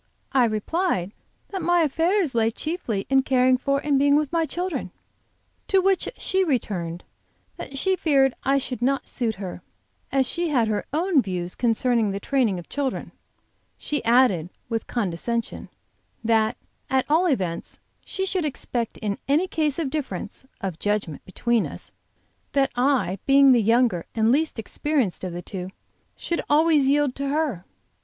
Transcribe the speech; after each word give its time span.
I 0.31 0.45
replied 0.45 1.11
that 1.49 1.61
my 1.61 1.81
affairs 1.83 2.33
lay 2.33 2.49
chiefly 2.49 3.05
in 3.07 3.21
caring 3.21 3.55
for 3.55 3.77
and 3.81 3.99
being 3.99 4.15
with 4.15 4.31
my 4.31 4.45
children; 4.47 4.89
to 5.67 5.77
which 5.79 6.09
she 6.17 6.43
returned 6.43 7.03
that 7.57 7.77
she 7.77 7.95
feared 7.95 8.33
I 8.43 8.57
should 8.57 8.81
not 8.81 9.07
suit 9.07 9.35
her, 9.35 9.61
as 10.11 10.25
she 10.27 10.49
had 10.49 10.67
her 10.67 10.87
own 10.91 11.21
views 11.21 11.53
concerning 11.53 12.09
the 12.09 12.19
training 12.19 12.57
of 12.57 12.67
children. 12.67 13.11
She 13.77 14.03
added, 14.03 14.49
with 14.69 14.87
condescension, 14.87 15.69
that 16.23 16.57
at 16.89 17.05
all 17.07 17.27
events 17.27 17.77
she 18.03 18.25
should 18.25 18.43
expect 18.43 18.97
in 18.97 19.19
any 19.27 19.45
case 19.47 19.77
of 19.77 19.91
difference 19.91 20.47
(of 20.61 20.79
judgment) 20.79 21.23
between 21.25 21.67
us, 21.67 21.91
that 22.53 22.71
I, 22.75 23.19
being 23.27 23.51
the 23.51 23.61
younger 23.61 24.07
and 24.15 24.31
least 24.31 24.57
experienced 24.57 25.23
of 25.23 25.31
the 25.33 25.43
two, 25.43 25.69
should 26.15 26.41
always 26.49 26.89
yield 26.89 27.13
to 27.17 27.27
her. 27.29 27.65